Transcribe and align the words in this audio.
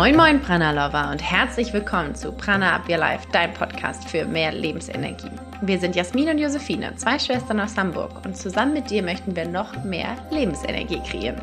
Moin 0.00 0.16
Moin 0.16 0.40
Prana 0.40 0.70
Lover 0.70 1.10
und 1.10 1.20
herzlich 1.20 1.74
willkommen 1.74 2.14
zu 2.14 2.32
Prana 2.32 2.74
Up 2.74 2.88
Your 2.88 2.96
Life, 2.96 3.28
dein 3.32 3.52
Podcast 3.52 4.08
für 4.08 4.24
mehr 4.24 4.50
Lebensenergie. 4.50 5.30
Wir 5.60 5.78
sind 5.78 5.94
Jasmin 5.94 6.30
und 6.30 6.38
Josephine, 6.38 6.96
zwei 6.96 7.18
Schwestern 7.18 7.60
aus 7.60 7.76
Hamburg 7.76 8.24
und 8.24 8.34
zusammen 8.34 8.72
mit 8.72 8.88
dir 8.88 9.02
möchten 9.02 9.36
wir 9.36 9.46
noch 9.46 9.84
mehr 9.84 10.16
Lebensenergie 10.30 11.02
kreieren. 11.06 11.42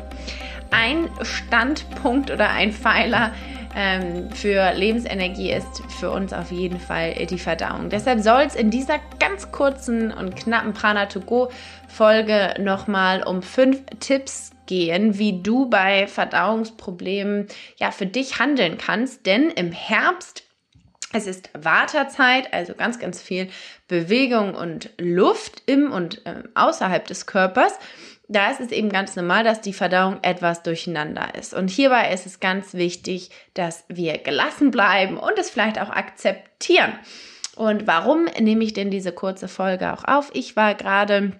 Ein 0.72 1.08
Standpunkt 1.22 2.32
oder 2.32 2.50
ein 2.50 2.72
Pfeiler 2.72 3.30
ähm, 3.76 4.28
für 4.32 4.72
Lebensenergie 4.72 5.52
ist 5.52 5.80
für 6.00 6.10
uns 6.10 6.32
auf 6.32 6.50
jeden 6.50 6.80
Fall 6.80 7.14
die 7.26 7.38
Verdauung. 7.38 7.90
Deshalb 7.90 8.18
soll 8.18 8.42
es 8.42 8.56
in 8.56 8.72
dieser 8.72 8.98
ganz 9.20 9.52
kurzen 9.52 10.10
und 10.10 10.34
knappen 10.34 10.72
Prana 10.72 11.06
to 11.06 11.20
Go 11.20 11.48
Folge 11.86 12.54
nochmal 12.58 13.22
um 13.22 13.40
fünf 13.40 13.82
Tipps 14.00 14.50
gehen, 14.68 15.18
wie 15.18 15.42
du 15.42 15.68
bei 15.68 16.06
Verdauungsproblemen 16.06 17.48
ja 17.78 17.90
für 17.90 18.06
dich 18.06 18.38
handeln 18.38 18.78
kannst. 18.78 19.26
Denn 19.26 19.50
im 19.50 19.72
Herbst 19.72 20.44
es 21.12 21.26
ist 21.26 21.48
Wartezeit, 21.58 22.52
also 22.52 22.74
ganz, 22.74 22.98
ganz 22.98 23.22
viel 23.22 23.48
Bewegung 23.88 24.54
und 24.54 24.90
Luft 24.98 25.62
im 25.64 25.90
und 25.90 26.24
äh, 26.26 26.42
außerhalb 26.54 27.06
des 27.06 27.24
Körpers. 27.24 27.78
Da 28.28 28.50
ist 28.50 28.60
es 28.60 28.72
eben 28.72 28.90
ganz 28.90 29.16
normal, 29.16 29.42
dass 29.42 29.62
die 29.62 29.72
Verdauung 29.72 30.18
etwas 30.20 30.62
durcheinander 30.62 31.34
ist. 31.34 31.54
Und 31.54 31.70
hierbei 31.70 32.12
ist 32.12 32.26
es 32.26 32.40
ganz 32.40 32.74
wichtig, 32.74 33.30
dass 33.54 33.86
wir 33.88 34.18
gelassen 34.18 34.70
bleiben 34.70 35.16
und 35.16 35.38
es 35.38 35.48
vielleicht 35.48 35.80
auch 35.80 35.88
akzeptieren. 35.88 36.92
Und 37.56 37.86
warum 37.86 38.26
nehme 38.38 38.62
ich 38.64 38.74
denn 38.74 38.90
diese 38.90 39.12
kurze 39.12 39.48
Folge 39.48 39.94
auch 39.94 40.04
auf? 40.04 40.30
Ich 40.34 40.56
war 40.56 40.74
gerade 40.74 41.32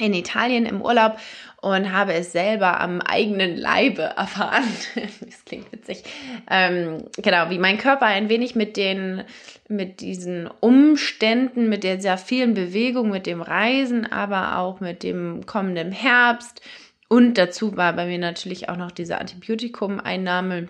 in 0.00 0.14
Italien 0.14 0.66
im 0.66 0.82
Urlaub 0.82 1.18
und 1.60 1.92
habe 1.92 2.14
es 2.14 2.32
selber 2.32 2.80
am 2.80 3.00
eigenen 3.00 3.56
Leibe 3.56 4.02
erfahren. 4.02 4.64
das 4.94 5.44
klingt 5.44 5.72
witzig. 5.72 6.04
Ähm, 6.50 7.04
genau, 7.16 7.50
wie 7.50 7.58
mein 7.58 7.78
Körper 7.78 8.06
ein 8.06 8.28
wenig 8.28 8.54
mit 8.54 8.76
den, 8.76 9.24
mit 9.68 10.00
diesen 10.00 10.48
Umständen, 10.60 11.68
mit 11.68 11.82
der 11.82 12.00
sehr 12.00 12.18
vielen 12.18 12.54
Bewegung, 12.54 13.10
mit 13.10 13.26
dem 13.26 13.42
Reisen, 13.42 14.10
aber 14.10 14.58
auch 14.58 14.80
mit 14.80 15.02
dem 15.02 15.46
kommenden 15.46 15.92
Herbst 15.92 16.62
und 17.08 17.38
dazu 17.38 17.76
war 17.76 17.92
bei 17.92 18.06
mir 18.06 18.18
natürlich 18.18 18.68
auch 18.68 18.76
noch 18.76 18.90
diese 18.90 19.18
Antibiotikum-Einnahme 19.18 20.68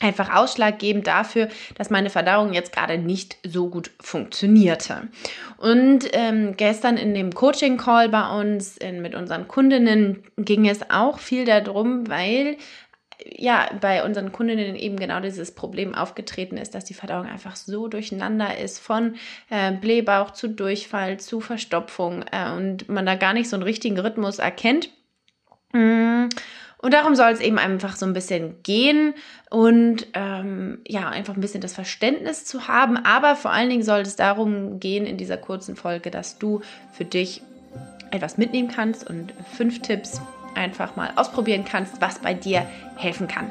einfach 0.00 0.34
ausschlaggebend 0.34 1.06
dafür, 1.06 1.48
dass 1.76 1.90
meine 1.90 2.10
Verdauung 2.10 2.52
jetzt 2.52 2.72
gerade 2.72 2.98
nicht 2.98 3.36
so 3.46 3.68
gut 3.68 3.90
funktionierte. 4.00 5.08
Und 5.56 6.08
ähm, 6.12 6.56
gestern 6.56 6.96
in 6.96 7.14
dem 7.14 7.32
Coaching-Call 7.32 8.10
bei 8.10 8.38
uns 8.38 8.76
in, 8.76 9.00
mit 9.00 9.14
unseren 9.14 9.48
Kundinnen 9.48 10.22
ging 10.36 10.68
es 10.68 10.90
auch 10.90 11.18
viel 11.18 11.44
darum, 11.44 12.08
weil 12.08 12.58
ja, 13.24 13.70
bei 13.80 14.04
unseren 14.04 14.30
Kundinnen 14.30 14.76
eben 14.76 14.96
genau 14.96 15.20
dieses 15.20 15.54
Problem 15.54 15.94
aufgetreten 15.94 16.58
ist, 16.58 16.74
dass 16.74 16.84
die 16.84 16.94
Verdauung 16.94 17.26
einfach 17.26 17.56
so 17.56 17.88
durcheinander 17.88 18.58
ist, 18.58 18.78
von 18.78 19.16
äh, 19.48 19.72
Blähbauch 19.72 20.32
zu 20.32 20.48
Durchfall 20.48 21.18
zu 21.18 21.40
Verstopfung 21.40 22.24
äh, 22.30 22.52
und 22.52 22.88
man 22.88 23.06
da 23.06 23.14
gar 23.14 23.32
nicht 23.32 23.48
so 23.48 23.56
einen 23.56 23.62
richtigen 23.62 23.98
Rhythmus 23.98 24.38
erkennt. 24.38 24.90
Mm. 25.72 26.28
Und 26.86 26.92
darum 26.92 27.16
soll 27.16 27.32
es 27.32 27.40
eben 27.40 27.58
einfach 27.58 27.96
so 27.96 28.06
ein 28.06 28.12
bisschen 28.12 28.62
gehen 28.62 29.14
und 29.50 30.06
ähm, 30.14 30.78
ja, 30.86 31.08
einfach 31.08 31.34
ein 31.34 31.40
bisschen 31.40 31.60
das 31.60 31.74
Verständnis 31.74 32.44
zu 32.44 32.68
haben. 32.68 32.96
Aber 32.96 33.34
vor 33.34 33.50
allen 33.50 33.68
Dingen 33.68 33.82
soll 33.82 34.02
es 34.02 34.14
darum 34.14 34.78
gehen 34.78 35.04
in 35.04 35.16
dieser 35.16 35.36
kurzen 35.36 35.74
Folge, 35.74 36.12
dass 36.12 36.38
du 36.38 36.60
für 36.92 37.04
dich 37.04 37.42
etwas 38.12 38.38
mitnehmen 38.38 38.68
kannst 38.68 39.04
und 39.10 39.34
fünf 39.56 39.82
Tipps 39.82 40.20
einfach 40.54 40.94
mal 40.94 41.10
ausprobieren 41.16 41.64
kannst, 41.68 42.00
was 42.00 42.20
bei 42.20 42.34
dir 42.34 42.64
helfen 42.94 43.26
kann. 43.26 43.50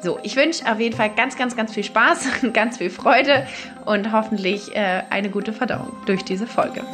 So, 0.00 0.20
ich 0.22 0.36
wünsche 0.36 0.64
auf 0.70 0.78
jeden 0.78 0.94
Fall 0.94 1.10
ganz, 1.10 1.36
ganz, 1.36 1.56
ganz 1.56 1.74
viel 1.74 1.82
Spaß, 1.82 2.28
ganz 2.52 2.78
viel 2.78 2.90
Freude 2.90 3.48
und 3.84 4.12
hoffentlich 4.12 4.76
äh, 4.76 5.02
eine 5.10 5.28
gute 5.28 5.52
Verdauung 5.52 5.92
durch 6.06 6.22
diese 6.22 6.46
Folge. 6.46 6.84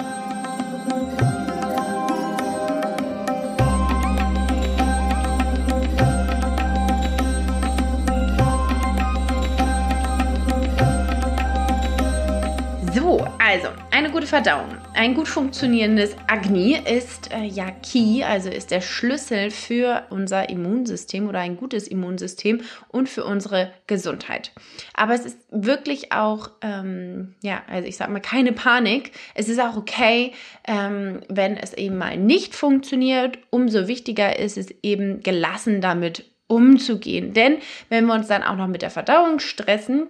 Also, 13.52 13.68
eine 13.90 14.10
gute 14.10 14.26
Verdauung. 14.26 14.78
Ein 14.94 15.12
gut 15.14 15.28
funktionierendes 15.28 16.16
Agni 16.26 16.74
ist 16.74 17.30
äh, 17.34 17.44
ja 17.44 17.70
Key, 17.70 18.24
also 18.24 18.48
ist 18.48 18.70
der 18.70 18.80
Schlüssel 18.80 19.50
für 19.50 20.06
unser 20.08 20.48
Immunsystem 20.48 21.28
oder 21.28 21.40
ein 21.40 21.58
gutes 21.58 21.86
Immunsystem 21.86 22.62
und 22.88 23.10
für 23.10 23.26
unsere 23.26 23.70
Gesundheit. 23.86 24.52
Aber 24.94 25.12
es 25.12 25.26
ist 25.26 25.38
wirklich 25.50 26.12
auch, 26.12 26.48
ähm, 26.62 27.34
ja, 27.42 27.62
also 27.68 27.86
ich 27.86 27.98
sag 27.98 28.08
mal, 28.08 28.20
keine 28.20 28.54
Panik. 28.54 29.12
Es 29.34 29.50
ist 29.50 29.60
auch 29.60 29.76
okay, 29.76 30.32
ähm, 30.66 31.20
wenn 31.28 31.58
es 31.58 31.74
eben 31.74 31.98
mal 31.98 32.16
nicht 32.16 32.54
funktioniert. 32.54 33.36
Umso 33.50 33.86
wichtiger 33.86 34.38
ist 34.38 34.56
es 34.56 34.70
eben 34.82 35.22
gelassen 35.22 35.82
damit 35.82 36.24
umzugehen. 36.46 37.34
Denn 37.34 37.58
wenn 37.90 38.06
wir 38.06 38.14
uns 38.14 38.28
dann 38.28 38.44
auch 38.44 38.56
noch 38.56 38.66
mit 38.66 38.80
der 38.80 38.88
Verdauung 38.88 39.40
stressen, 39.40 40.06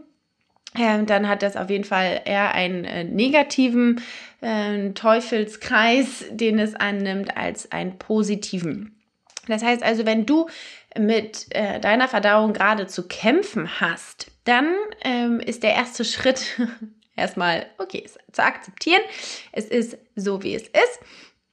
ähm, 0.79 1.07
dann 1.07 1.29
hat 1.29 1.43
das 1.43 1.57
auf 1.57 1.69
jeden 1.69 1.85
Fall 1.85 2.23
eher 2.25 2.55
einen 2.55 2.85
äh, 2.85 3.05
negativen 3.05 4.01
äh, 4.41 4.91
Teufelskreis, 4.91 6.25
den 6.31 6.59
es 6.59 6.75
annimmt, 6.75 7.37
als 7.37 7.71
einen 7.73 7.99
positiven. 7.99 8.99
Das 9.49 9.63
heißt 9.63 9.83
also, 9.83 10.07
wenn 10.07 10.25
du 10.25 10.49
mit 10.99 11.47
äh, 11.51 11.81
deiner 11.81 12.09
Verdauung 12.09 12.53
gerade 12.53 12.87
zu 12.87 13.07
kämpfen 13.07 13.81
hast, 13.81 14.31
dann 14.45 14.75
ähm, 15.03 15.41
ist 15.41 15.63
der 15.63 15.75
erste 15.75 16.05
Schritt 16.05 16.59
erstmal, 17.17 17.67
okay, 17.79 18.09
zu 18.31 18.43
akzeptieren. 18.43 19.03
Es 19.53 19.67
ist 19.67 19.99
so, 20.17 20.43
wie 20.43 20.55
es 20.55 20.63
ist. 20.63 21.01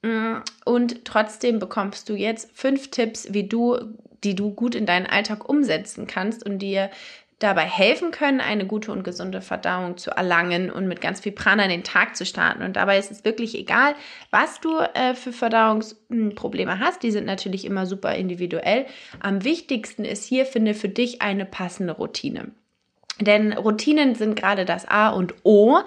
Mm, 0.02 0.36
und 0.64 1.04
trotzdem 1.04 1.58
bekommst 1.58 2.08
du 2.08 2.14
jetzt 2.14 2.50
fünf 2.54 2.90
Tipps, 2.90 3.32
wie 3.32 3.46
du, 3.46 3.78
die 4.24 4.34
du 4.34 4.52
gut 4.54 4.74
in 4.74 4.86
deinen 4.86 5.06
Alltag 5.06 5.48
umsetzen 5.48 6.06
kannst 6.06 6.44
und 6.44 6.60
dir 6.60 6.90
dabei 7.40 7.64
helfen 7.64 8.10
können, 8.12 8.40
eine 8.40 8.66
gute 8.66 8.92
und 8.92 9.02
gesunde 9.02 9.40
Verdauung 9.40 9.96
zu 9.96 10.10
erlangen 10.10 10.70
und 10.70 10.86
mit 10.86 11.00
ganz 11.00 11.20
viel 11.20 11.32
Prana 11.32 11.64
in 11.64 11.70
den 11.70 11.84
Tag 11.84 12.14
zu 12.14 12.24
starten. 12.24 12.62
Und 12.62 12.76
dabei 12.76 12.98
ist 12.98 13.10
es 13.10 13.24
wirklich 13.24 13.58
egal, 13.58 13.94
was 14.30 14.60
du 14.60 14.78
äh, 14.78 15.14
für 15.14 15.32
Verdauungsprobleme 15.32 16.78
hast. 16.78 17.02
Die 17.02 17.10
sind 17.10 17.26
natürlich 17.26 17.64
immer 17.64 17.86
super 17.86 18.14
individuell. 18.14 18.86
Am 19.20 19.42
wichtigsten 19.42 20.04
ist 20.04 20.24
hier, 20.24 20.46
finde 20.46 20.74
für 20.74 20.88
dich 20.88 21.22
eine 21.22 21.46
passende 21.46 21.94
Routine. 21.94 22.52
Denn 23.20 23.52
Routinen 23.52 24.14
sind 24.14 24.34
gerade 24.34 24.64
das 24.64 24.86
A 24.86 25.08
und 25.08 25.34
O. 25.42 25.80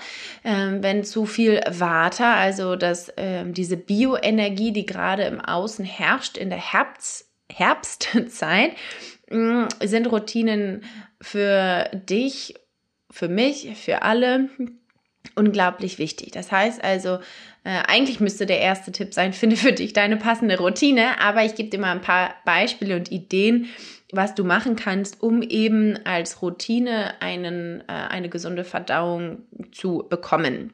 Ähm, 0.44 0.82
wenn 0.82 1.04
zu 1.04 1.26
viel 1.26 1.62
Water, 1.70 2.34
also 2.34 2.76
dass 2.76 3.12
ähm, 3.18 3.54
diese 3.54 3.78
Bioenergie, 3.78 4.72
die 4.72 4.86
gerade 4.86 5.24
im 5.24 5.40
Außen 5.40 5.86
herrscht, 5.86 6.38
in 6.38 6.50
der 6.50 6.60
Herbst, 6.60 7.30
Herbstzeit, 7.52 8.72
sind 9.84 10.12
Routinen 10.12 10.84
für 11.22 11.90
dich, 11.94 12.56
für 13.10 13.28
mich, 13.28 13.76
für 13.76 14.02
alle 14.02 14.50
unglaublich 15.36 16.00
wichtig. 16.00 16.32
Das 16.32 16.52
heißt 16.52 16.84
also, 16.84 17.20
äh, 17.64 17.82
eigentlich 17.88 18.20
müsste 18.20 18.46
der 18.46 18.60
erste 18.60 18.92
Tipp 18.92 19.14
sein, 19.14 19.34
finde 19.34 19.56
für 19.56 19.74
dich 19.74 19.94
deine 19.94 20.18
passende 20.18 20.58
Routine, 20.58 21.20
aber 21.20 21.44
ich 21.44 21.56
gebe 21.56 21.70
dir 21.70 21.80
mal 21.80 21.92
ein 21.92 22.02
paar 22.02 22.36
Beispiele 22.46 22.96
und 22.96 23.12
Ideen, 23.12 23.68
was 24.12 24.36
du 24.36 24.44
machen 24.44 24.76
kannst, 24.76 25.24
um 25.24 25.42
eben 25.42 25.98
als 26.06 26.42
Routine 26.42 27.22
einen, 27.22 27.82
äh, 27.82 27.94
eine 27.94 28.30
gesunde 28.30 28.64
Verdauung 28.64 29.44
zu 29.72 30.06
bekommen. 30.10 30.74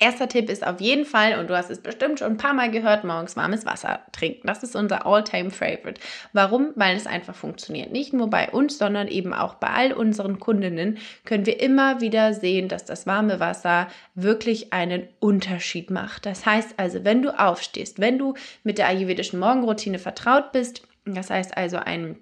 Erster 0.00 0.26
Tipp 0.26 0.48
ist 0.48 0.66
auf 0.66 0.80
jeden 0.80 1.04
Fall, 1.04 1.38
und 1.38 1.48
du 1.48 1.56
hast 1.56 1.70
es 1.70 1.80
bestimmt 1.80 2.18
schon 2.18 2.32
ein 2.32 2.36
paar 2.36 2.54
Mal 2.54 2.70
gehört, 2.70 3.04
morgens 3.04 3.36
warmes 3.36 3.66
Wasser 3.66 4.00
trinken. 4.12 4.46
Das 4.46 4.62
ist 4.62 4.74
unser 4.74 5.06
All-Time-Favorite. 5.06 6.00
Warum? 6.32 6.72
Weil 6.76 6.96
es 6.96 7.06
einfach 7.06 7.34
funktioniert. 7.34 7.92
Nicht 7.92 8.12
nur 8.12 8.28
bei 8.28 8.50
uns, 8.50 8.78
sondern 8.78 9.06
eben 9.06 9.34
auch 9.34 9.54
bei 9.54 9.68
all 9.68 9.92
unseren 9.92 10.40
Kundinnen 10.40 10.98
können 11.24 11.46
wir 11.46 11.60
immer 11.60 12.00
wieder 12.00 12.32
sehen, 12.34 12.68
dass 12.68 12.84
das 12.84 13.06
warme 13.06 13.38
Wasser 13.38 13.88
wirklich 14.14 14.72
einen 14.72 15.08
Unterschied 15.20 15.90
macht. 15.90 16.26
Das 16.26 16.46
heißt 16.46 16.74
also, 16.78 17.04
wenn 17.04 17.22
du 17.22 17.38
aufstehst, 17.38 18.00
wenn 18.00 18.18
du 18.18 18.34
mit 18.64 18.78
der 18.78 18.88
ayurvedischen 18.88 19.38
Morgenroutine 19.38 19.98
vertraut 19.98 20.52
bist, 20.52 20.82
das 21.04 21.30
heißt 21.30 21.56
also 21.56 21.76
ein 21.76 22.16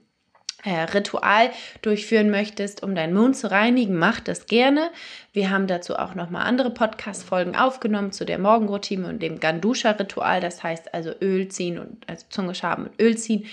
Ritual 0.65 1.51
durchführen 1.83 2.31
möchtest, 2.31 2.83
um 2.83 2.95
deinen 2.95 3.15
Mund 3.15 3.37
zu 3.37 3.51
reinigen, 3.51 3.97
mach 3.97 4.21
das 4.21 4.47
gerne. 4.47 4.91
Wir 5.33 5.51
haben 5.51 5.67
dazu 5.67 5.97
auch 5.97 6.15
nochmal 6.15 6.47
andere 6.47 6.71
Podcast-Folgen 6.71 7.57
aufgenommen 7.57 8.13
zu 8.13 8.25
der 8.25 8.39
Morgenroutine 8.39 9.09
und 9.09 9.23
dem 9.23 9.41
Gandusha-Ritual. 9.41 10.41
Das 10.41 10.63
heißt 10.63 10.93
also 10.93 11.13
Öl 11.21 11.49
ziehen 11.49 11.79
und 11.79 12.09
also 12.09 12.27
Zunge 12.29 12.55
schaben 12.55 12.87
und 12.87 13.01
Öl 13.01 13.17
ziehen, 13.17 13.47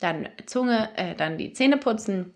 dann 0.00 0.28
Zunge, 0.46 0.88
äh, 0.96 1.14
dann 1.14 1.38
die 1.38 1.52
Zähne 1.52 1.78
putzen 1.78 2.34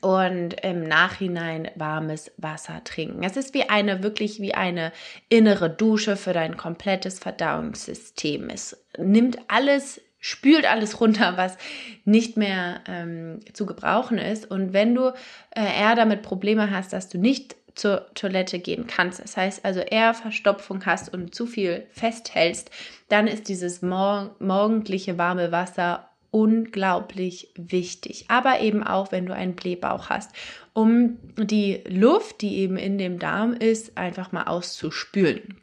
und 0.00 0.54
im 0.62 0.84
Nachhinein 0.84 1.70
warmes 1.74 2.30
Wasser 2.36 2.82
trinken. 2.84 3.22
Es 3.22 3.36
ist 3.36 3.54
wie 3.54 3.68
eine, 3.68 4.02
wirklich 4.02 4.40
wie 4.40 4.54
eine 4.54 4.92
innere 5.28 5.70
Dusche 5.70 6.16
für 6.16 6.32
dein 6.32 6.56
komplettes 6.56 7.18
Verdauungssystem. 7.18 8.50
Es 8.50 8.84
nimmt 8.98 9.38
alles 9.48 10.00
spült 10.20 10.66
alles 10.66 11.00
runter, 11.00 11.36
was 11.36 11.56
nicht 12.04 12.36
mehr 12.36 12.80
ähm, 12.86 13.40
zu 13.52 13.66
gebrauchen 13.66 14.18
ist. 14.18 14.50
Und 14.50 14.72
wenn 14.72 14.94
du 14.94 15.12
äh, 15.50 15.80
eher 15.80 15.94
damit 15.94 16.22
Probleme 16.22 16.70
hast, 16.70 16.92
dass 16.92 17.08
du 17.08 17.18
nicht 17.18 17.56
zur 17.74 18.12
Toilette 18.14 18.58
gehen 18.58 18.86
kannst, 18.88 19.20
das 19.20 19.36
heißt 19.36 19.64
also 19.64 19.80
eher 19.80 20.12
Verstopfung 20.14 20.84
hast 20.84 21.12
und 21.12 21.34
zu 21.34 21.46
viel 21.46 21.86
festhältst, 21.92 22.70
dann 23.08 23.28
ist 23.28 23.48
dieses 23.48 23.82
mor 23.82 24.34
morgendliche 24.40 25.16
warme 25.16 25.52
Wasser 25.52 26.08
unglaublich 26.30 27.52
wichtig. 27.54 28.26
Aber 28.28 28.60
eben 28.60 28.82
auch, 28.82 29.12
wenn 29.12 29.26
du 29.26 29.34
einen 29.34 29.54
Blähbauch 29.54 30.10
hast, 30.10 30.32
um 30.72 31.18
die 31.36 31.82
Luft, 31.88 32.42
die 32.42 32.58
eben 32.58 32.76
in 32.76 32.98
dem 32.98 33.18
Darm 33.18 33.54
ist, 33.54 33.96
einfach 33.96 34.32
mal 34.32 34.44
auszuspülen. 34.44 35.58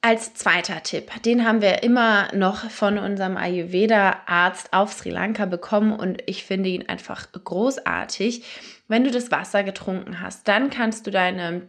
Als 0.00 0.32
zweiter 0.34 0.80
Tipp, 0.84 1.10
den 1.24 1.44
haben 1.44 1.60
wir 1.60 1.82
immer 1.82 2.32
noch 2.32 2.70
von 2.70 2.98
unserem 2.98 3.36
Ayurveda-Arzt 3.36 4.72
auf 4.72 4.92
Sri 4.92 5.10
Lanka 5.10 5.44
bekommen 5.44 5.92
und 5.92 6.22
ich 6.26 6.44
finde 6.44 6.68
ihn 6.68 6.88
einfach 6.88 7.32
großartig. 7.32 8.44
Wenn 8.86 9.02
du 9.02 9.10
das 9.10 9.32
Wasser 9.32 9.64
getrunken 9.64 10.20
hast, 10.20 10.46
dann 10.46 10.70
kannst 10.70 11.06
du 11.08 11.10
deine 11.10 11.68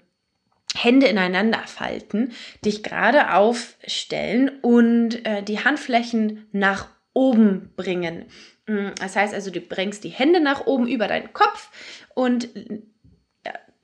Hände 0.76 1.08
ineinander 1.08 1.64
falten, 1.66 2.34
dich 2.64 2.84
gerade 2.84 3.34
aufstellen 3.34 4.60
und 4.62 5.26
äh, 5.26 5.42
die 5.42 5.64
Handflächen 5.64 6.48
nach 6.52 6.88
oben 7.14 7.74
bringen. 7.76 8.26
Mm, 8.68 8.90
das 9.00 9.16
heißt 9.16 9.34
also, 9.34 9.50
du 9.50 9.60
bringst 9.60 10.04
die 10.04 10.10
Hände 10.10 10.40
nach 10.40 10.68
oben 10.68 10.88
über 10.88 11.08
deinen 11.08 11.34
Kopf 11.34 11.72
und 12.14 12.50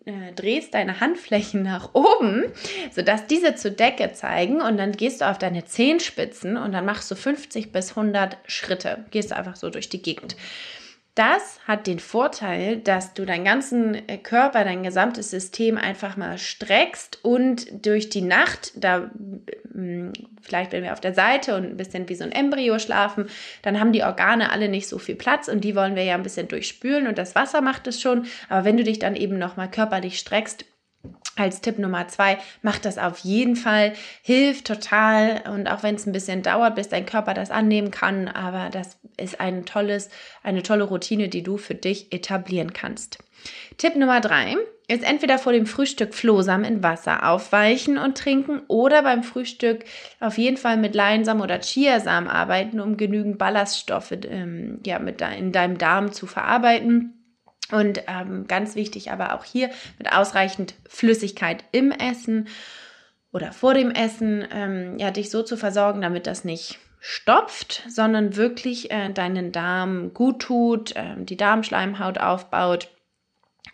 äh, 0.06 0.34
drehst 0.36 0.74
deine 0.74 1.00
Handflächen 1.00 1.63
nach 1.63 1.94
oben, 1.94 2.46
sodass 2.92 3.25
diese 3.25 3.56
zur 3.56 3.72
Decke 3.72 4.13
zeigen 4.13 4.62
und 4.62 4.78
dann 4.78 4.92
gehst 4.92 5.22
du 5.22 5.30
auf 5.30 5.38
deine 5.38 5.66
Zehenspitzen 5.66 6.57
und 6.57 6.72
dann 6.74 6.86
machst 6.86 7.10
du 7.10 7.16
50 7.16 7.72
bis 7.72 7.92
100 7.92 8.38
Schritte. 8.46 9.06
Gehst 9.12 9.34
einfach 9.34 9.56
so 9.56 9.69
durch 9.69 9.90
die 9.90 10.02
Gegend. 10.02 10.36
Das 11.16 11.62
hat 11.66 11.88
den 11.88 12.00
Vorteil, 12.00 12.76
dass 12.76 13.14
du 13.14 13.26
deinen 13.26 13.46
ganzen 13.46 13.96
äh, 14.10 14.18
Körper, 14.18 14.66
dein 14.66 14.84
gesamtes 14.84 15.32
System 15.32 15.78
einfach 15.78 16.18
mal 16.18 16.38
streckst 16.38 17.24
und 17.24 17.86
durch 17.86 18.10
die 18.10 18.22
Nacht, 18.22 18.74
da 18.76 19.10
mm, 19.74 20.12
vielleicht 20.42 20.74
wenn 20.74 20.84
wir 20.84 20.92
auf 20.92 21.00
der 21.00 21.14
Seite 21.14 21.56
und 21.56 21.64
ein 21.64 21.78
bisschen 21.78 22.10
wie 22.10 22.16
so 22.16 22.26
ein 22.26 22.34
Embryo 22.34 22.80
schlafen, 22.80 23.30
dann 23.62 23.80
haben 23.80 23.94
die 23.94 24.04
Organe 24.04 24.52
alle 24.52 24.68
nicht 24.68 24.90
so 24.90 25.00
viel 25.00 25.16
Platz 25.16 25.48
und 25.48 25.64
die 25.64 25.74
wollen 25.74 25.96
wir 25.96 26.04
ja 26.04 26.16
ein 26.16 26.24
bisschen 26.24 26.50
durchspülen 26.50 27.08
und 27.08 27.18
das 27.18 27.34
Wasser 27.34 27.62
macht 27.62 27.88
es 27.88 28.02
schon. 28.02 28.26
Aber 28.50 28.66
wenn 28.66 28.76
du 28.76 28.84
dich 28.84 29.00
dann 29.00 29.16
eben 29.16 29.38
nochmal 29.38 29.72
körperlich 29.72 30.20
streckst, 30.20 30.66
als 31.38 31.62
Tipp 31.62 31.80
Nummer 31.80 32.10
zwei, 32.10 32.40
mach 32.62 32.80
das 32.80 32.98
auf 32.98 33.20
jeden 33.20 33.56
Fall, 33.56 33.94
hilft 34.22 34.68
total 34.68 35.44
und 35.54 35.68
auch 35.68 35.82
wenn 35.82 35.96
es 35.96 36.06
ein 36.06 36.14
bisschen 36.14 36.42
dauert, 36.42 36.76
bis 36.76 36.90
dein 36.90 37.06
Körper 37.06 37.34
das 37.34 37.52
annehmen 37.52 37.92
kann, 37.92 38.28
aber 38.28 38.70
das 38.70 38.98
ist 39.18 39.40
ein 39.40 39.66
tolles, 39.66 40.10
eine 40.44 40.64
tolle 40.64 40.84
Routine, 40.84 41.30
die 41.30 41.44
du 41.44 41.58
für 41.58 41.76
dich 41.76 42.12
etablieren 42.12 42.74
kannst. 42.74 43.20
Tipp 43.78 43.96
Nummer 43.96 44.22
drei 44.22 44.56
ist 44.88 45.04
entweder 45.04 45.40
vor 45.40 45.52
dem 45.52 45.66
Frühstück 45.66 46.14
Flohsamen 46.14 46.66
in 46.66 46.84
Wasser 46.84 47.28
aufweichen 47.28 47.98
und 47.98 48.18
trinken 48.18 48.62
oder 48.68 49.02
beim 49.02 49.24
Frühstück 49.24 49.84
auf 50.20 50.38
jeden 50.38 50.58
Fall 50.58 50.78
mit 50.78 50.94
Leinsamen 50.94 51.42
oder 51.42 51.60
Chiasamen 51.60 52.30
arbeiten, 52.30 52.80
um 52.80 52.98
genügend 52.98 53.38
Ballaststoffe 53.38 54.14
ähm, 54.30 54.80
ja, 54.86 55.00
mit 55.00 55.22
de 55.22 55.38
in 55.38 55.52
deinem 55.52 55.78
Darm 55.78 56.12
zu 56.12 56.28
verarbeiten 56.28 57.14
und 57.72 58.04
ähm, 58.08 58.46
ganz 58.48 58.76
wichtig 58.76 59.12
aber 59.12 59.34
auch 59.34 59.44
hier 59.44 59.70
mit 59.98 60.12
ausreichend 60.12 60.76
Flüssigkeit 60.88 61.64
im 61.72 61.92
Essen 61.92 62.48
oder 63.32 63.52
vor 63.52 63.74
dem 63.74 63.92
Essen, 63.92 64.48
ähm, 64.52 64.98
ja, 65.00 65.12
dich 65.12 65.30
so 65.30 65.42
zu 65.42 65.58
versorgen, 65.58 66.02
damit 66.02 66.28
das 66.28 66.46
nicht 66.46 66.80
stopft, 67.07 67.84
sondern 67.88 68.36
wirklich 68.36 68.90
äh, 68.90 69.12
deinen 69.12 69.52
Darm 69.52 70.12
gut 70.16 70.40
tut, 70.40 70.96
äh, 70.96 71.13
die 71.19 71.38
Darmschleimhaut 71.38 72.18
aufbaut. 72.18 72.90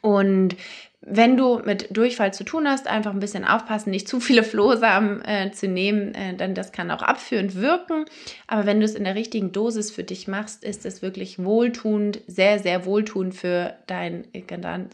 Und 0.01 0.57
wenn 0.99 1.37
du 1.37 1.59
mit 1.59 1.95
Durchfall 1.95 2.33
zu 2.33 2.43
tun 2.43 2.67
hast, 2.67 2.87
einfach 2.87 3.13
ein 3.13 3.21
bisschen 3.21 3.45
aufpassen, 3.45 3.89
nicht 3.89 4.09
zu 4.09 4.19
viele 4.19 4.43
Flohsamen 4.43 5.23
äh, 5.23 5.49
zu 5.53 5.69
nehmen, 5.69 6.13
äh, 6.13 6.35
denn 6.35 6.55
das 6.55 6.73
kann 6.73 6.91
auch 6.91 7.01
abführend 7.01 7.55
wirken. 7.55 8.03
Aber 8.47 8.65
wenn 8.65 8.81
du 8.81 8.85
es 8.85 8.95
in 8.95 9.05
der 9.05 9.15
richtigen 9.15 9.53
Dosis 9.53 9.91
für 9.91 10.03
dich 10.03 10.27
machst, 10.27 10.65
ist 10.65 10.85
es 10.85 11.01
wirklich 11.01 11.41
wohltuend, 11.41 12.19
sehr, 12.27 12.59
sehr 12.59 12.85
wohltuend 12.85 13.33
für 13.33 13.75
dein 13.87 14.27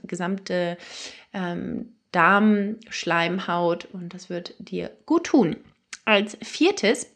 gesamte 0.04 0.78
ähm, 1.34 1.94
Darmschleimhaut 2.12 3.88
und 3.94 4.14
das 4.14 4.30
wird 4.30 4.54
dir 4.60 4.92
gut 5.08 5.24
tun. 5.26 5.56
Als 6.06 6.38
viertes 6.44 7.08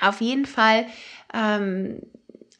auf 0.00 0.20
jeden 0.20 0.46
Fall 0.46 0.86
ähm, 1.34 2.00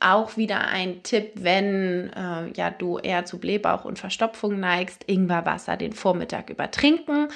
auch 0.00 0.38
wieder 0.38 0.66
ein 0.66 1.02
Tipp, 1.02 1.32
wenn 1.34 2.10
äh, 2.14 2.50
ja 2.56 2.70
du 2.70 2.98
eher 2.98 3.26
zu 3.26 3.38
Blähbauch 3.38 3.84
und 3.84 3.98
Verstopfung 3.98 4.58
neigst, 4.58 5.04
Ingwerwasser 5.06 5.76
den 5.76 5.92
Vormittag 5.92 6.48
übertrinken. 6.48 7.28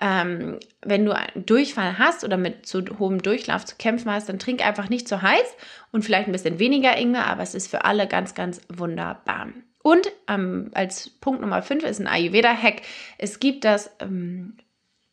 Ähm, 0.00 0.58
wenn 0.82 1.06
du 1.06 1.12
einen 1.16 1.46
Durchfall 1.46 1.98
hast 1.98 2.22
oder 2.22 2.36
mit 2.36 2.66
zu 2.66 2.84
hohem 2.98 3.22
Durchlauf 3.22 3.64
zu 3.64 3.76
kämpfen 3.76 4.12
hast, 4.12 4.28
dann 4.28 4.38
trink 4.38 4.64
einfach 4.64 4.90
nicht 4.90 5.08
zu 5.08 5.22
heiß 5.22 5.56
und 5.92 6.04
vielleicht 6.04 6.28
ein 6.28 6.32
bisschen 6.32 6.58
weniger 6.58 6.96
Ingwer, 6.98 7.26
aber 7.26 7.42
es 7.42 7.54
ist 7.54 7.68
für 7.68 7.86
alle 7.86 8.06
ganz, 8.06 8.34
ganz 8.34 8.60
wunderbar. 8.68 9.48
Und 9.82 10.12
ähm, 10.28 10.70
als 10.74 11.08
Punkt 11.08 11.40
Nummer 11.40 11.62
5 11.62 11.84
ist 11.84 12.00
ein 12.00 12.06
Ayurveda-Hack. 12.06 12.82
Es 13.16 13.40
gibt 13.40 13.64
das 13.64 13.90
ähm, 14.00 14.58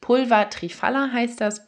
Pulver 0.01 0.49
Trifala, 0.49 1.09
heißt 1.13 1.39
das. 1.39 1.65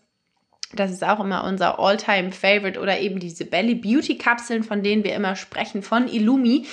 Das 0.73 0.91
ist 0.91 1.03
auch 1.03 1.19
immer 1.19 1.43
unser 1.45 1.79
All-Time-Favorite 1.79 2.79
oder 2.79 2.99
eben 2.99 3.19
diese 3.19 3.45
Belly 3.45 3.75
Beauty 3.75 4.17
Kapseln, 4.17 4.63
von 4.63 4.83
denen 4.83 5.03
wir 5.03 5.15
immer 5.15 5.35
sprechen, 5.35 5.81
von 5.81 6.07
Illumi. 6.07 6.67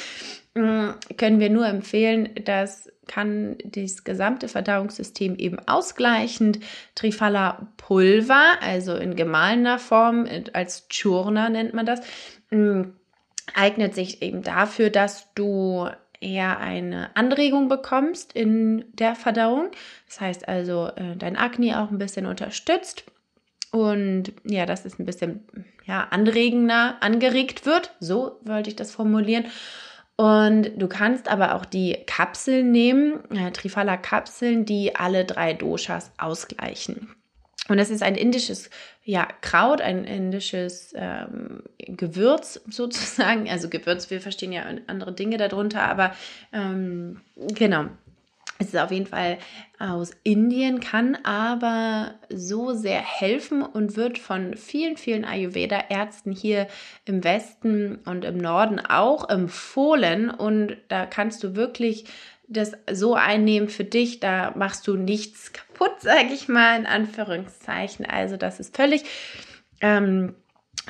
Mm, 0.55 0.91
können 1.17 1.41
wir 1.41 1.51
nur 1.51 1.67
empfehlen, 1.67 2.31
das 2.45 2.91
kann 3.07 3.57
das 3.65 4.05
gesamte 4.05 4.49
Verdauungssystem 4.49 5.37
eben 5.37 5.59
ausgleichend. 5.67 6.61
Trifala 6.95 7.69
Pulver, 7.77 8.61
also 8.61 8.97
in 8.97 9.17
gemahlener 9.17 9.79
Form, 9.79 10.27
als 10.53 10.89
Churna 10.89 11.49
nennt 11.49 11.73
man 11.73 11.87
das, 11.87 12.01
mm, 12.51 12.83
eignet 13.55 13.95
sich 13.95 14.23
eben 14.23 14.43
dafür, 14.43 14.91
dass 14.91 15.33
du 15.35 15.89
eher 16.21 16.59
eine 16.59 17.15
Anregung 17.15 17.69
bekommst 17.69 18.33
in 18.33 18.85
der 18.95 19.15
Verdauung. 19.15 19.71
Das 20.07 20.21
heißt 20.21 20.49
also, 20.49 20.89
äh, 20.97 21.17
dein 21.17 21.37
Akne 21.37 21.81
auch 21.81 21.91
ein 21.91 21.99
bisschen 21.99 22.27
unterstützt 22.27 23.05
und 23.83 24.33
ja, 24.45 24.67
dass 24.67 24.85
es 24.85 24.99
ein 24.99 25.07
bisschen 25.07 25.45
ja, 25.87 26.07
anregender 26.11 26.97
angeregt 27.01 27.67
wird. 27.67 27.93
So 28.01 28.41
wollte 28.43 28.71
ich 28.71 28.77
das 28.77 28.91
formulieren. 28.91 29.47
Und 30.17 30.73
du 30.77 30.89
kannst 30.89 31.29
aber 31.29 31.55
auch 31.55 31.67
die 31.67 31.99
Kapseln 32.07 32.73
nehmen, 32.73 33.21
äh, 33.31 33.51
Trifala-Kapseln, 33.53 34.65
die 34.65 34.97
alle 34.97 35.27
drei 35.27 35.53
Doshas 35.53 36.11
ausgleichen. 36.17 37.11
Und 37.69 37.79
das 37.79 37.91
ist 37.91 38.03
ein 38.03 38.15
indisches 38.15 38.71
ja, 39.05 39.29
Kraut, 39.41 39.81
ein 39.81 40.05
indisches 40.05 40.93
ähm, 40.97 41.63
Gewürz 41.79 42.61
sozusagen. 42.69 43.49
Also 43.49 43.69
Gewürz, 43.69 44.11
wir 44.11 44.21
verstehen 44.21 44.53
ja 44.53 44.65
andere 44.87 45.13
Dinge 45.13 45.37
darunter, 45.37 45.83
aber 45.83 46.15
ähm, 46.53 47.21
genau, 47.37 47.87
es 48.59 48.69
ist 48.69 48.79
auf 48.79 48.91
jeden 48.91 49.07
Fall 49.07 49.39
aus 49.79 50.13
Indien, 50.23 50.81
kann 50.81 51.17
aber 51.25 52.15
so 52.31 52.73
sehr 52.73 53.01
helfen 53.01 53.63
und 53.63 53.97
wird 53.97 54.19
von 54.19 54.57
vielen, 54.57 54.97
vielen 54.97 55.25
Ayurveda-Ärzten 55.25 56.33
hier 56.33 56.67
im 57.05 57.23
Westen 57.23 57.97
und 58.07 58.25
im 58.25 58.39
Norden 58.39 58.81
auch 58.81 59.29
empfohlen. 59.29 60.31
Und 60.31 60.77
da 60.89 61.05
kannst 61.05 61.45
du 61.45 61.55
wirklich 61.55 62.07
das 62.49 62.73
so 62.91 63.15
einnehmen 63.15 63.69
für 63.69 63.85
dich. 63.85 64.21
Da 64.21 64.53
machst 64.57 64.87
du 64.87 64.97
nichts 64.97 65.53
kaputt, 65.53 65.93
sage 66.01 66.33
ich 66.33 66.49
mal, 66.49 66.79
in 66.79 66.87
Anführungszeichen. 66.87 68.07
Also 68.07 68.37
das 68.37 68.61
ist 68.61 68.75
völlig. 68.75 69.03
Ähm, 69.83 70.35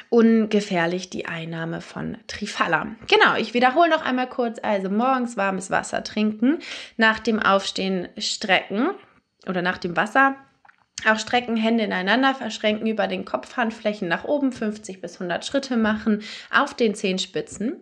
ungefährlich 0.09 1.11
die 1.11 1.27
Einnahme 1.27 1.81
von 1.81 2.19
Trifala. 2.27 2.87
Genau, 3.09 3.37
ich 3.37 3.55
wiederhole 3.55 3.91
noch 3.91 4.03
einmal 4.03 4.29
kurz. 4.29 4.59
Also 4.63 4.91
morgens 4.91 5.37
warmes 5.37 5.71
Wasser 5.71 6.05
trinken, 6.05 6.59
nach 6.97 7.19
dem 7.19 7.41
Aufstehen 7.41 8.09
strecken 8.19 8.91
oder 9.47 9.63
nach 9.63 9.79
dem 9.79 9.97
Wasser 9.97 10.37
auch 11.05 11.19
strecken, 11.19 11.57
Hände 11.57 11.85
ineinander 11.85 12.35
verschränken, 12.35 12.87
über 12.87 13.07
den 13.07 13.25
Kopf, 13.25 13.57
Handflächen 13.57 14.09
nach 14.09 14.25
oben, 14.25 14.51
50 14.51 15.01
bis 15.01 15.15
100 15.15 15.45
Schritte 15.45 15.77
machen, 15.77 16.23
auf 16.51 16.75
den 16.75 16.95
Zehenspitzen. 16.95 17.77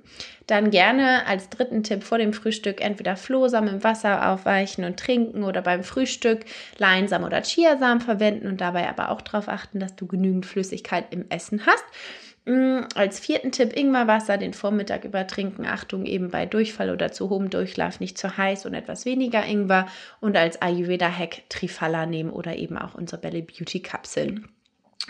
Dann 0.46 0.70
gerne 0.70 1.26
als 1.26 1.48
dritten 1.48 1.84
Tipp 1.84 2.02
vor 2.02 2.18
dem 2.18 2.32
Frühstück 2.32 2.80
entweder 2.80 3.16
Flohsamen 3.16 3.76
im 3.76 3.84
Wasser 3.84 4.30
aufweichen 4.30 4.84
und 4.84 4.98
trinken 4.98 5.44
oder 5.44 5.62
beim 5.62 5.84
Frühstück 5.84 6.44
Leinsamen 6.78 7.26
oder 7.26 7.42
Chiasamen 7.42 8.00
verwenden 8.00 8.48
und 8.48 8.60
dabei 8.60 8.88
aber 8.88 9.10
auch 9.10 9.22
darauf 9.22 9.48
achten, 9.48 9.78
dass 9.78 9.94
du 9.96 10.06
genügend 10.06 10.44
Flüssigkeit 10.44 11.06
im 11.10 11.26
Essen 11.30 11.64
hast. 11.66 11.84
Mm, 12.46 12.80
als 12.94 13.20
vierten 13.20 13.52
Tipp 13.52 13.74
Ingwerwasser 13.74 14.36
den 14.36 14.52
Vormittag 14.52 15.04
über 15.04 15.26
trinken. 15.26 15.64
Achtung 15.64 16.04
eben 16.04 16.30
bei 16.30 16.44
Durchfall 16.44 16.90
oder 16.90 17.10
zu 17.10 17.30
hohem 17.30 17.48
Durchlauf 17.48 18.00
nicht 18.00 18.18
zu 18.18 18.36
heiß 18.36 18.66
und 18.66 18.74
etwas 18.74 19.06
weniger 19.06 19.44
Ingwer. 19.44 19.86
Und 20.20 20.36
als 20.36 20.60
Ayurveda-Hack 20.60 21.48
Trifala 21.48 22.04
nehmen 22.06 22.30
oder 22.30 22.56
eben 22.56 22.76
auch 22.76 22.94
unsere 22.94 23.20
Belly 23.20 23.42
Beauty 23.42 23.80
Kapseln. 23.80 24.48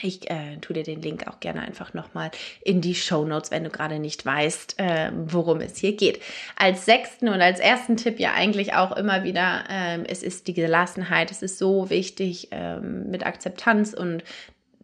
Ich 0.02 0.28
äh, 0.28 0.56
tue 0.60 0.74
dir 0.74 0.82
den 0.82 1.02
Link 1.02 1.26
auch 1.28 1.40
gerne 1.40 1.62
einfach 1.62 1.94
nochmal 1.94 2.30
in 2.62 2.80
die 2.80 2.96
Show 2.96 3.24
Notes, 3.24 3.50
wenn 3.50 3.62
du 3.62 3.70
gerade 3.70 3.98
nicht 4.00 4.26
weißt, 4.26 4.78
äh, 4.78 5.12
worum 5.14 5.60
es 5.60 5.76
hier 5.76 5.96
geht. 5.96 6.20
Als 6.56 6.84
sechsten 6.84 7.28
und 7.28 7.40
als 7.40 7.60
ersten 7.60 7.96
Tipp 7.96 8.18
ja 8.18 8.32
eigentlich 8.34 8.74
auch 8.74 8.96
immer 8.96 9.22
wieder, 9.22 9.64
äh, 9.70 10.02
es 10.08 10.22
ist 10.22 10.48
die 10.48 10.54
Gelassenheit. 10.54 11.30
Es 11.30 11.42
ist 11.42 11.58
so 11.58 11.90
wichtig, 11.90 12.48
ähm, 12.50 13.08
mit 13.10 13.24
Akzeptanz 13.24 13.94
und 13.94 14.24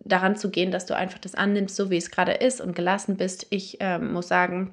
daran 0.05 0.37
zu 0.37 0.51
gehen, 0.51 0.71
dass 0.71 0.87
du 0.87 0.97
einfach 0.97 1.19
das 1.19 1.35
annimmst, 1.35 1.77
so 1.77 1.91
wie 1.91 1.97
es 1.97 2.11
gerade 2.11 2.33
ist 2.33 2.61
und 2.61 2.75
gelassen 2.75 3.17
bist. 3.17 3.47
Ich 3.51 3.79
ähm, 3.81 4.13
muss 4.13 4.29
sagen, 4.29 4.73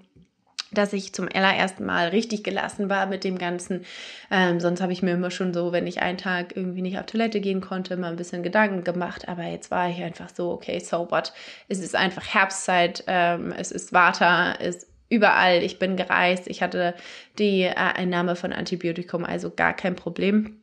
dass 0.72 0.94
ich 0.94 1.14
zum 1.14 1.30
allerersten 1.34 1.86
Mal 1.86 2.10
richtig 2.10 2.44
gelassen 2.44 2.90
war 2.90 3.06
mit 3.06 3.24
dem 3.24 3.38
Ganzen. 3.38 3.86
Ähm, 4.30 4.60
sonst 4.60 4.82
habe 4.82 4.92
ich 4.92 5.02
mir 5.02 5.12
immer 5.12 5.32
schon 5.32 5.54
so, 5.54 5.72
wenn 5.72 5.88
ich 5.88 6.02
einen 6.02 6.18
Tag 6.18 6.56
irgendwie 6.56 6.82
nicht 6.82 7.00
auf 7.00 7.06
Toilette 7.06 7.40
gehen 7.40 7.62
konnte, 7.62 7.96
mal 7.98 8.12
ein 8.12 8.18
bisschen 8.18 8.44
Gedanken 8.44 8.84
gemacht. 8.84 9.28
Aber 9.28 9.44
jetzt 9.44 9.72
war 9.72 9.90
ich 9.90 10.02
einfach 10.02 10.30
so, 10.34 10.52
okay, 10.52 10.80
so 10.80 11.10
what? 11.10 11.34
Es 11.70 11.80
ist 11.80 11.96
einfach 11.96 12.34
Herbstzeit, 12.34 13.04
ähm, 13.08 13.54
es 13.58 13.72
ist 13.72 13.94
Water, 13.94 14.56
es 14.60 14.78
ist 14.78 14.88
überall. 15.10 15.64
Ich 15.64 15.80
bin 15.80 15.96
gereist, 15.96 16.48
ich 16.48 16.62
hatte 16.62 16.94
die 17.40 17.62
äh, 17.62 17.74
Einnahme 17.74 18.36
von 18.36 18.52
Antibiotikum, 18.52 19.24
also 19.24 19.52
gar 19.52 19.74
kein 19.74 19.96
Problem. 19.96 20.60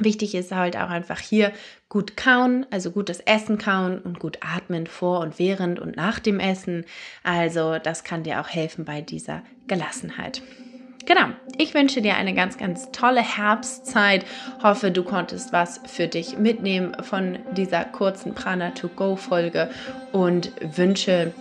Wichtig 0.00 0.34
ist 0.34 0.52
halt 0.52 0.76
auch 0.76 0.88
einfach 0.88 1.20
hier 1.20 1.52
gut 1.88 2.16
kauen, 2.16 2.66
also 2.70 2.90
gutes 2.90 3.20
Essen 3.20 3.58
kauen 3.58 3.98
und 3.98 4.18
gut 4.18 4.38
atmen 4.40 4.86
vor 4.86 5.20
und 5.20 5.38
während 5.38 5.78
und 5.78 5.96
nach 5.96 6.18
dem 6.18 6.40
Essen. 6.40 6.84
Also 7.22 7.78
das 7.78 8.04
kann 8.04 8.22
dir 8.22 8.40
auch 8.40 8.48
helfen 8.48 8.84
bei 8.84 9.02
dieser 9.02 9.42
Gelassenheit. 9.66 10.42
Genau, 11.06 11.26
ich 11.58 11.74
wünsche 11.74 12.02
dir 12.02 12.16
eine 12.16 12.34
ganz, 12.34 12.56
ganz 12.56 12.90
tolle 12.92 13.22
Herbstzeit. 13.22 14.24
Hoffe, 14.62 14.90
du 14.90 15.02
konntest 15.02 15.52
was 15.52 15.80
für 15.86 16.06
dich 16.06 16.38
mitnehmen 16.38 16.94
von 17.02 17.38
dieser 17.52 17.84
kurzen 17.84 18.34
Prana 18.34 18.70
to 18.70 18.88
Go 18.88 19.16
Folge 19.16 19.70
und 20.12 20.52
wünsche 20.60 21.32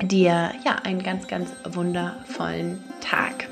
dir 0.00 0.52
ja 0.64 0.76
einen 0.84 1.02
ganz, 1.02 1.28
ganz 1.28 1.50
wundervollen 1.64 2.82
Tag. 3.00 3.48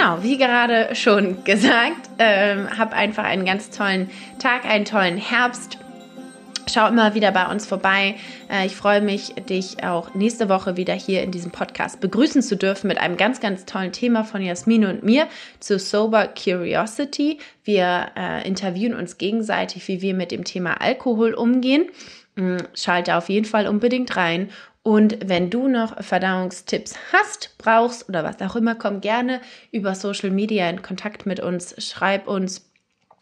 Genau, 0.00 0.22
wie 0.22 0.38
gerade 0.38 0.94
schon 0.94 1.44
gesagt, 1.44 2.08
ähm, 2.18 2.68
hab 2.78 2.94
einfach 2.94 3.24
einen 3.24 3.44
ganz 3.44 3.68
tollen 3.68 4.08
Tag, 4.38 4.64
einen 4.64 4.86
tollen 4.86 5.18
Herbst. 5.18 5.76
Schau 6.72 6.88
immer 6.88 7.14
wieder 7.14 7.32
bei 7.32 7.46
uns 7.48 7.66
vorbei. 7.66 8.14
Äh, 8.50 8.64
ich 8.64 8.76
freue 8.76 9.02
mich, 9.02 9.34
dich 9.50 9.84
auch 9.84 10.14
nächste 10.14 10.48
Woche 10.48 10.78
wieder 10.78 10.94
hier 10.94 11.22
in 11.22 11.32
diesem 11.32 11.50
Podcast 11.50 12.00
begrüßen 12.00 12.40
zu 12.40 12.56
dürfen 12.56 12.86
mit 12.88 12.96
einem 12.96 13.18
ganz, 13.18 13.40
ganz 13.40 13.66
tollen 13.66 13.92
Thema 13.92 14.24
von 14.24 14.40
Jasmin 14.40 14.86
und 14.86 15.02
mir 15.02 15.26
zu 15.58 15.78
Sober 15.78 16.28
Curiosity. 16.28 17.38
Wir 17.64 18.06
äh, 18.16 18.48
interviewen 18.48 18.94
uns 18.94 19.18
gegenseitig, 19.18 19.86
wie 19.86 20.00
wir 20.00 20.14
mit 20.14 20.30
dem 20.30 20.44
Thema 20.44 20.80
Alkohol 20.80 21.34
umgehen. 21.34 21.90
Mm, 22.36 22.56
schalte 22.72 23.16
auf 23.16 23.28
jeden 23.28 23.44
Fall 23.44 23.66
unbedingt 23.66 24.16
rein 24.16 24.48
und 24.82 25.18
wenn 25.28 25.50
du 25.50 25.68
noch 25.68 26.02
Verdauungstipps 26.02 26.94
hast, 27.12 27.56
brauchst 27.58 28.08
oder 28.08 28.24
was 28.24 28.40
auch 28.40 28.56
immer, 28.56 28.74
komm 28.74 29.00
gerne 29.00 29.40
über 29.72 29.94
Social 29.94 30.30
Media 30.30 30.68
in 30.70 30.80
Kontakt 30.80 31.26
mit 31.26 31.38
uns. 31.38 31.74
Schreib 31.84 32.26
uns 32.26 32.70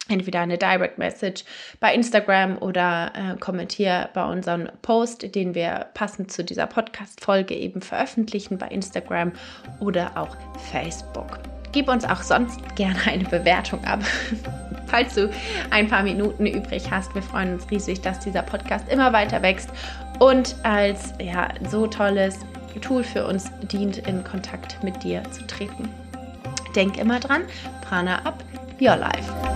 entweder 0.07 0.39
eine 0.39 0.57
Direct 0.57 0.97
Message 0.97 1.43
bei 1.79 1.93
Instagram 1.93 2.57
oder 2.57 3.11
äh, 3.13 3.37
kommentier 3.39 4.09
bei 4.13 4.25
unserem 4.25 4.69
Post, 4.81 5.35
den 5.35 5.53
wir 5.53 5.87
passend 5.93 6.31
zu 6.31 6.43
dieser 6.43 6.65
Podcast-Folge 6.65 7.55
eben 7.55 7.81
veröffentlichen 7.81 8.57
bei 8.57 8.67
Instagram 8.69 9.33
oder 9.79 10.17
auch 10.17 10.35
Facebook. 10.71 11.39
Gib 11.71 11.87
uns 11.87 12.03
auch 12.05 12.21
sonst 12.21 12.59
gerne 12.75 12.99
eine 13.05 13.25
Bewertung 13.25 13.83
ab, 13.85 13.99
falls 14.87 15.15
du 15.15 15.29
ein 15.69 15.87
paar 15.87 16.03
Minuten 16.03 16.45
übrig 16.45 16.89
hast. 16.89 17.13
Wir 17.13 17.21
freuen 17.21 17.53
uns 17.53 17.69
riesig, 17.69 18.01
dass 18.01 18.19
dieser 18.19 18.41
Podcast 18.41 18.89
immer 18.89 19.13
weiter 19.13 19.41
wächst 19.41 19.69
und 20.19 20.55
als 20.63 21.13
ja, 21.21 21.49
so 21.69 21.87
tolles 21.87 22.39
Tool 22.81 23.03
für 23.03 23.25
uns 23.25 23.51
dient, 23.63 23.97
in 23.97 24.23
Kontakt 24.23 24.81
mit 24.83 25.03
dir 25.03 25.23
zu 25.31 25.45
treten. 25.47 25.89
Denk 26.75 26.97
immer 26.97 27.19
dran, 27.19 27.41
Prana 27.81 28.19
up, 28.25 28.43
your 28.79 28.95
life. 28.95 29.48